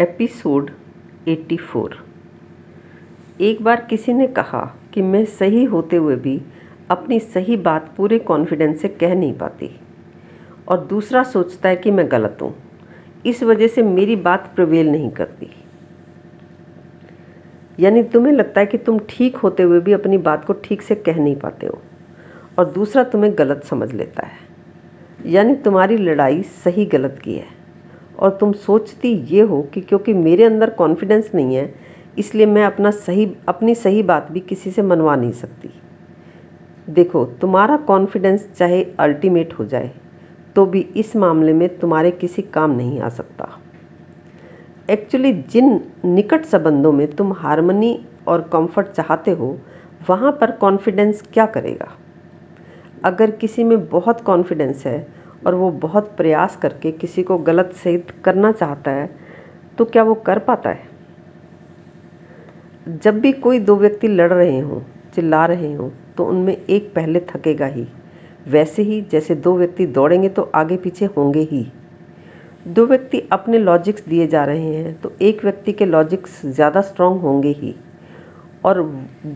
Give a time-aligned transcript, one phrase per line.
[0.00, 0.70] Episode
[1.28, 1.94] 84
[3.40, 6.42] एक बार किसी ने कहा कि मैं सही होते हुए भी
[6.90, 9.80] अपनी सही बात पूरे कॉन्फिडेंस से कह नहीं पाती
[10.68, 12.54] और दूसरा सोचता है कि मैं गलत हूँ।
[13.26, 15.50] इस वजह से मेरी बात प्रवेल नहीं करती।
[17.80, 20.94] यानी तुम्हें लगता है कि तुम ठीक होते हुए भी अपनी बात को ठीक से
[20.94, 21.82] कह नहीं पाते हो
[22.58, 24.38] और दूसरा तुम्हें गलत समझ लेता है।
[25.26, 27.59] यानी तुम्हारी लड़ाई सही गलत की है।
[28.20, 31.74] और तुम सोचती ये हो कि क्योंकि मेरे अंदर कॉन्फिडेंस नहीं है,
[32.18, 35.70] इसलिए मैं अपना सही, अपनी सही बात भी किसी से मनवा नहीं सकती।
[36.88, 39.90] देखो, तुम्हारा कॉन्फिडेंस चाहे अल्टीमेट हो जाए
[40.56, 43.48] तो भी इस मामले में तुम्हारे किसी काम नहीं आ सकता।
[44.90, 49.56] एक्चुअली जिन निकट संबंधों में तुम हारमनी और कंफर्ट चाहते हो,
[50.08, 51.88] वहाँ पर कॉन्फिडेंस क्या करेगा?
[53.04, 55.06] अगर किसी में बहुत कॉन्फिडेंस है
[55.42, 59.08] और वो बहुत प्रयास करके किसी को गलत सिद्ध करना चाहता है
[59.78, 60.88] तो क्या वो कर पाता है?
[62.94, 64.80] जब भी कोई दो व्यक्ति लड़ रहे हों,
[65.14, 67.86] चिल्ला रहे हों तो उनमें एक पहले थकेगा ही।
[68.48, 71.66] वैसे ही जैसे दो व्यक्ति दौड़ेंगे तो आगे पीछे होंगे ही।
[72.66, 77.20] दो व्यक्ति अपने लॉजिक्स दिए जा रहे हैं तो एक व्यक्ति के लॉजिक्स ज़्यादा स्ट्रांग
[77.20, 77.74] होंगे ही।
[78.64, 78.80] और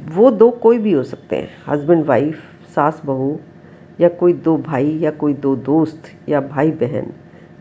[0.09, 2.41] वो दो कोई भी हो सकते हैं, हस्बैंड, वाइफ,
[2.75, 3.39] सास, बहू
[3.99, 7.13] या कोई दो भाई या कोई दो दोस्त या भाई बहन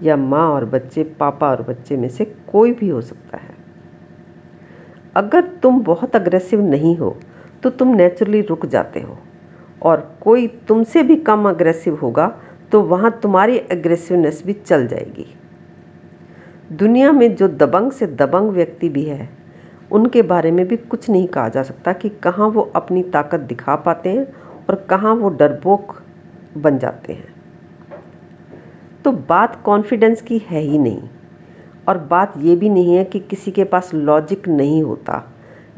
[0.04, 3.56] या माँ और बच्चे, पापा और बच्चे में से कोई भी हो सकता है।
[5.16, 7.16] अगर तुम बहुत अग्रेसिव नहीं हो
[7.64, 9.18] तो तुम नेचुरली रुक जाते हो
[9.82, 12.28] और कोई तुमसे भी कम अग्रेसिव होगा
[12.72, 15.26] तो वहाँ तुम्हारी एग्रेसिवनेस भी चल जाएगी।
[16.74, 19.30] दुनिया में जो दबंग से दबंग व्यक्ति भी है,
[19.92, 23.76] उनके बारे में भी कुछ नहीं कहा जा सकता कि कहाँ वो अपनी ताकत दिखा
[23.78, 24.26] पाते हैं
[24.70, 25.96] और कहाँ वो डरपोक
[26.58, 27.34] बन जाते हैं।
[29.06, 31.02] तो बात कॉन्फिडेंस की है ही नहीं।
[31.88, 35.24] और बात ये भी नहीं है कि किसी के पास लॉजिक नहीं होता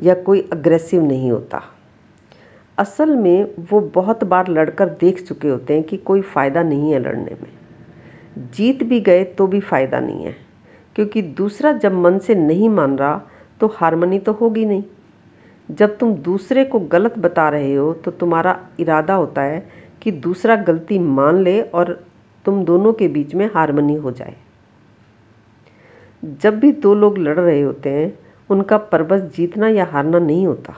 [0.03, 1.61] या कोई अग्रेसिव नहीं होता।
[2.77, 6.99] असल में वो बहुत बार लड़कर देख चुके होते हैं कि कोई फ़ायदा नहीं है
[6.99, 7.49] लड़ने में।
[8.51, 10.35] जीत भी गए तो भी फ़ायदा नहीं है।
[10.95, 13.22] क्योंकि दूसरा जब मन से नहीं मान रहा
[13.59, 14.83] तो हारमनी तो होगी नहीं।
[15.72, 19.67] जब तुम दूसरे को गलत बता रहे हो तो तुम्हारा इरादा होता है
[20.05, 22.05] कि दूसरा गलती मान ले और
[22.45, 24.35] तुम दोनों के बीच में हारमनी हो जाए।
[26.23, 30.73] जब भी दो लोग लड़ रहे होते हैं, उनका पर्पस जीतना या हारना नहीं होता।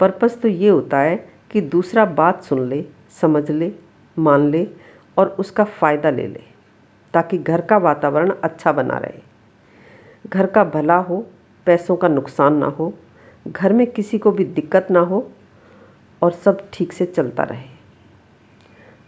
[0.00, 2.84] पर्पस तो ये होता है कि दूसरा बात सुन ले,
[3.20, 3.72] समझ ले,
[4.18, 4.66] मान ले
[5.18, 6.40] और उसका फ़ायदा ले ले,
[7.14, 9.22] ताकि घर का वातावरण अच्छा बना रहे।
[10.28, 11.26] घर का भला हो,
[11.66, 12.94] पैसों का नुकसान ना हो,
[13.48, 15.30] घर में किसी को भी दिक्कत ना हो
[16.22, 17.77] और सब ठीक से चलता रहे।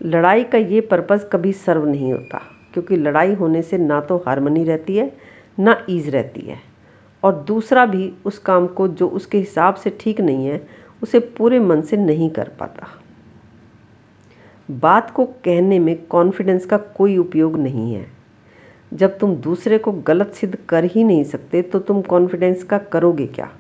[0.01, 2.39] लड़ाई का ये पर्पज़ कभी सर्व नहीं होता,
[2.75, 5.13] क्योंकि लड़ाई होने से ना तो हारमनी रहती है,
[5.59, 6.59] ना ईज़ रहती है।
[7.23, 10.61] और दूसरा भी उस काम को जो उसके हिसाब से ठीक नहीं है,
[11.03, 12.87] उसे पूरे मन से नहीं कर पाता।
[14.69, 18.07] बात को कहने में कॉन्फिडेंस का कोई उपयोग नहीं है।
[18.93, 23.27] जब तुम दूसरे को गलत सिद्ध कर ही नहीं सकते तो तुम कॉन्फिडेंस का करोगे
[23.27, 23.51] क्या?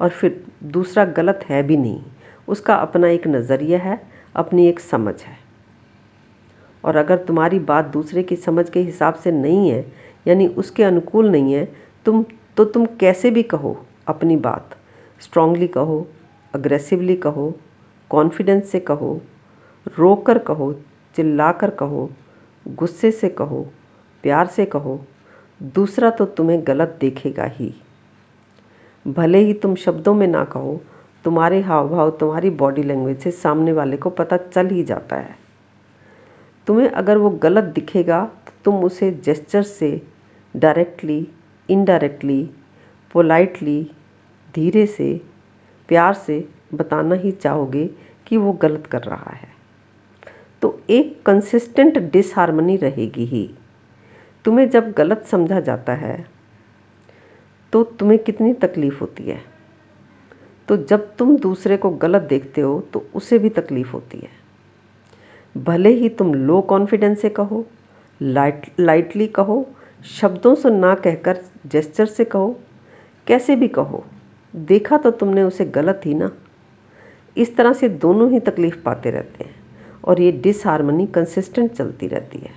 [0.00, 2.02] और फिर दूसरा गलत है भी नहीं,
[2.48, 4.00] उसका अपना एक नज़रिया है,
[4.36, 5.38] अपनी एक समझ है।
[6.84, 9.84] और अगर तुम्हारी बात दूसरे की समझ के हिसाब से नहीं है,
[10.26, 11.68] यानी उसके अनुकूल नहीं है,
[12.06, 12.24] तुम
[12.56, 13.76] तो तुम कैसे भी कहो
[14.08, 14.76] अपनी बात।
[15.20, 16.06] स्ट्रांगली कहो
[16.54, 17.52] अग्रेसिवली कहो
[18.10, 19.20] कॉन्फिडेंस से कहो
[19.98, 20.72] रोक कर कहो
[21.14, 22.10] चिल्ला कर कहो,
[22.66, 23.66] गुस्से से कहो,
[24.24, 25.00] प्यार से कहो,
[25.74, 27.74] दूसरा तो तुम्हें गलत देखेगा ही।
[29.06, 30.80] भले ही तुम शब्दों में ना कहो,
[31.24, 35.38] तुम्हारे हाव भाव तुम्हारी बॉडी लैंग्वेज से सामने वाले को पता चल ही जाता है।
[36.70, 39.90] तुम्हें अगर वो गलत दिखेगा तो तुम उसे जेस्चर से
[40.54, 41.26] डायरेक्टली
[41.68, 42.42] इनडायरेक्टली
[43.14, 43.82] पोलाइटली
[44.54, 45.20] धीरे से,
[45.88, 46.38] प्यार से
[46.74, 47.86] बताना ही चाहोगे
[48.26, 49.48] कि वो गलत कर रहा है।
[50.62, 53.48] तो एक कंसिस्टेंट डिसहारमनी रहेगी ही।
[54.44, 56.24] तुम्हें जब गलत समझा जाता है
[57.72, 59.42] तो तुम्हें कितनी तकलीफ़ होती है?
[60.68, 64.38] तो जब तुम दूसरे को गलत देखते हो तो उसे भी तकलीफ़ होती है।
[65.54, 67.64] भले ही तुम लो कॉन्फिडेंस से कहो
[68.20, 69.66] लाइट लाइटली कहो,
[70.10, 72.58] शब्दों से ना कहकर जेस्चर से कहो,
[73.26, 74.04] कैसे भी कहो,
[74.54, 76.30] देखा तो तुमने उसे गलत ही ना।
[77.36, 79.54] इस तरह से दोनों ही तकलीफ़ पाते रहते हैं
[80.04, 82.52] और ये डिसहारमनी कंसिस्टेंट चलती रहती है।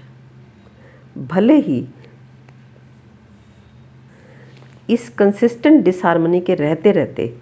[1.27, 1.85] भले ही
[4.89, 7.33] इस कंसिस्टेंट डिसहारमनी के रहते रहते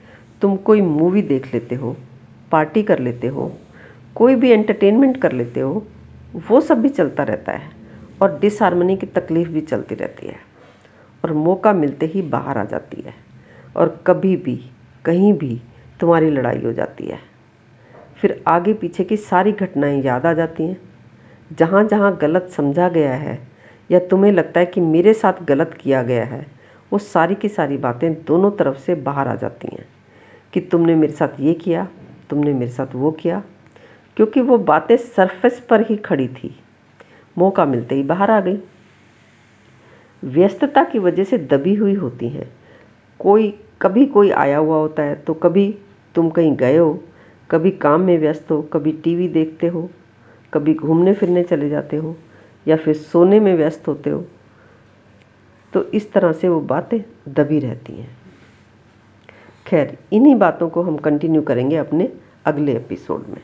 [0.42, 1.96] तुम कोई मूवी देख लेते हो
[2.52, 3.52] पार्टी कर लेते हो
[4.16, 5.86] कोई भी एंटरटेनमेंट कर लेते हो,
[6.50, 7.70] वो सब भी चलता रहता है
[8.22, 10.36] और डिसहारमनी की तकलीफ़ भी चलती रहती है
[11.24, 13.14] और मौका मिलते ही बाहर आ जाती है
[13.76, 14.56] और कभी भी,
[15.06, 15.62] कहीं भी
[16.00, 17.20] तुम्हारी लड़ाई हो जाती है।
[18.16, 20.78] फिर आगे पीछे की सारी घटनाएँ याद आ जाती हैं।
[21.52, 23.40] जहाँ जहाँ गलत समझा गया है
[23.90, 26.46] या तुम्हें लगता है कि मेरे साथ गलत किया गया है,
[26.92, 29.86] वो सारी की सारी बातें दोनों तरफ़ से बाहर आ जाती हैं
[30.54, 31.88] कि तुमने मेरे साथ ये किया,
[32.30, 33.44] तुमने मेरे साथ वो किया
[34.18, 36.56] क्योंकि वो बातें सरफेस पर ही खड़ी थी।
[37.38, 38.58] मौका मिलते ही बाहर आ गई।
[40.24, 42.52] व्यस्तता की वजह से दबी हुई होती हैं।
[43.20, 45.76] कोई, कभी कोई आया हुआ होता है तो कभी
[46.16, 47.04] तुम कहीं गए हो,
[47.50, 49.90] कभी काम में व्यस्त हो, कभी टीवी देखते हो,
[50.54, 52.16] कभी घूमने फिरने चले जाते हो,
[52.68, 54.26] या फिर सोने में व्यस्त होते हो
[55.74, 58.18] तो इस तरह से वो बातें दबी रहती हैं।
[59.68, 62.12] खैर, इन्हीं बातों को हम कंटिन्यू करेंगे अपने
[62.46, 63.42] अगले एपिसोड में।